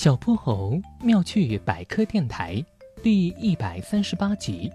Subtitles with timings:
[0.00, 2.64] 小泼猴妙趣百科电台
[3.02, 4.72] 第一百三十八集：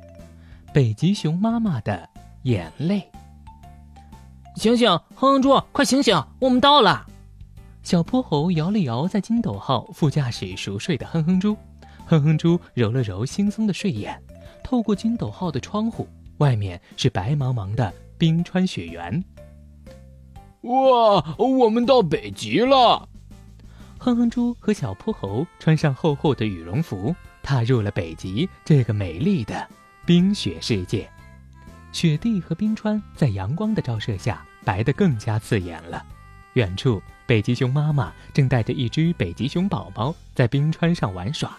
[0.71, 2.07] 北极熊妈妈的
[2.43, 3.01] 眼泪。
[4.55, 7.07] 醒醒，哼哼猪，快醒醒，我们到了！
[7.81, 11.57] 小泼猴摇了摇在金斗号副驾驶熟睡的哼哼猪，
[12.05, 14.21] 哼哼猪揉了揉惺忪的睡眼，
[14.63, 16.07] 透过金斗号的窗户，
[16.37, 19.23] 外面是白茫茫的冰川雪原。
[20.61, 23.09] 哇，我们到北极了！
[24.05, 29.67] 哼哼猪和小泼猴穿上厚厚的羽绒服，踏入了北极这个美丽的
[30.05, 31.09] 冰雪世界。
[31.91, 36.05] 雪地和冰川在阳光的照射下白得更加刺眼了。
[36.53, 41.57] 远处，北极熊妈妈正带着一只北极熊宝宝在冰川上玩耍。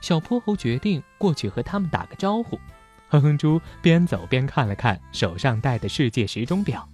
[0.00, 2.58] 小泼猴决定过去和他们打个招呼。
[3.08, 6.88] 哼哼猪边走边看了看手上戴的世界时钟表。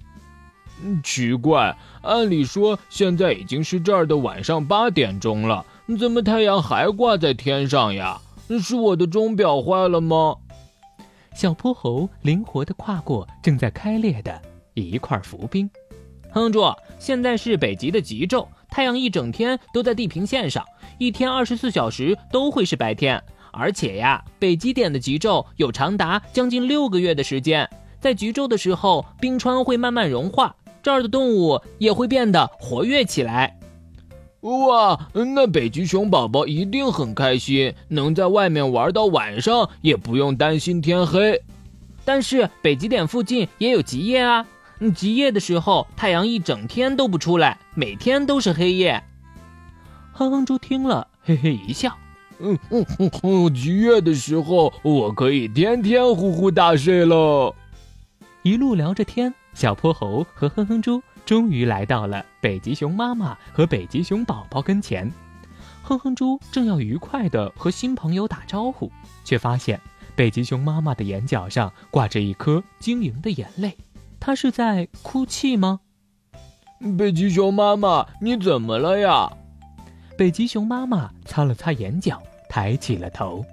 [1.03, 5.65] 奇怪，按理说现在已经是这儿的晚上八点钟了，
[5.99, 8.21] 怎么太阳还挂在天上呀？
[8.61, 10.37] 是我的钟表坏了吗？
[11.35, 14.41] 小泼猴灵活地跨过正在开裂的
[14.75, 15.69] 一块浮冰。
[16.31, 20.65] 哼住，现在是北极的极昼，太阳一整天都在地平线上，
[20.99, 23.23] 一天二十四小时都会是白天。
[23.53, 27.69] 而且呀，北极点的极昼有长达将近六个月的时间，
[28.01, 30.55] 在极昼的时候，冰川会慢慢融化。
[30.85, 33.59] 这儿的动物也会变得活跃起来。
[34.43, 41.41] 哇，那北极熊宝宝一定很开心，能在外面玩到晚上，也不用担心天黑。
[42.05, 44.47] 但是北极点附近也有极夜啊，
[44.95, 49.03] 极夜的时候太阳一整天都不出来，每天都是黑夜。
[50.13, 51.97] 哼哼猪听了，嘿嘿一笑。
[52.41, 52.85] 嗯嗯
[53.23, 57.55] 嗯，极夜的时候，我可以天天呼呼大睡喽。
[58.43, 59.33] 一路聊着天。
[59.55, 65.11] 小泼猴和哼哼猪终于来到了北极熊妈妈和北极熊宝宝跟前。
[65.83, 68.91] 哼哼猪正要愉快地和新朋友打招呼，
[69.25, 69.81] 却发现
[70.17, 73.77] 北极熊妈妈的眼角上挂着一颗晶莹的眼泪。
[74.19, 75.81] 她是在哭泣吗？
[76.99, 79.31] 北极熊妈妈，你怎么了呀？
[80.19, 83.45] 北极熊妈妈擦了擦眼角，抬起了头。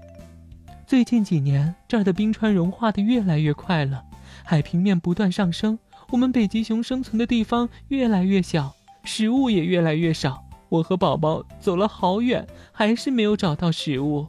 [0.87, 4.03] 最近几年，这儿的冰川融化的越来越快了，
[4.43, 5.77] 海平面不断上升。
[6.11, 10.43] 我们北极熊生存的地方越来越小，食物也越来越少。
[10.67, 14.27] 我和宝宝走了好远，还是没有找到食物。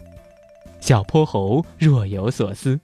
[0.80, 2.78] 小泼猴若有所思。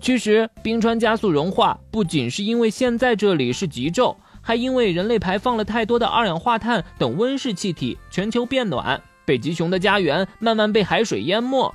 [0.00, 11.74] 其实，冰川加速融化不仅是因为现在这里是极昼，还因为人类排放了太多的二氧化碳等温室气体，全球变暖，北极熊的家园慢慢被海水淹没。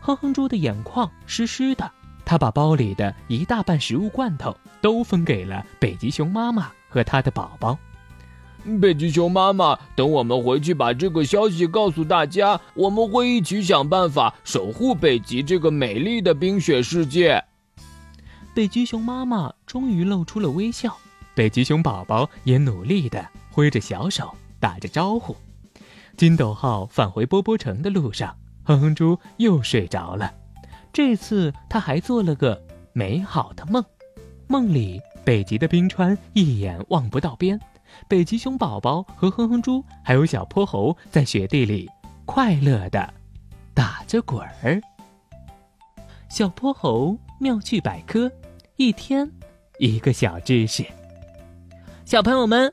[0.00, 1.90] 哼哼猪的眼眶湿湿的。
[2.26, 7.78] 他把包里的一大半食物罐头都分给了北极熊妈妈和他的宝宝。
[8.82, 17.42] 北极熊妈妈，等我们回去把这个消息告诉大家，我们会一起想办法守护北极这个美丽的冰雪世界。
[18.52, 20.96] 北极熊妈妈终于露出了微笑，
[21.32, 25.36] 北极熊宝宝也努力地挥着小手打着招呼。
[26.16, 30.34] 金斗号返回波波城的路上，哼哼猪又睡着了。
[30.96, 32.58] 这次他还做了个
[32.94, 33.84] 美好的梦，
[34.46, 37.60] 梦里北极的冰川一眼望不到边，
[38.08, 41.86] 北极熊宝宝和哼哼猪还有小泼猴在雪地里
[42.24, 43.12] 快乐的
[43.74, 44.80] 打着滚儿。
[46.30, 48.32] 小泼猴妙趣百科，
[48.76, 49.30] 一天
[49.78, 50.82] 一个小知识，
[52.06, 52.72] 小朋友们。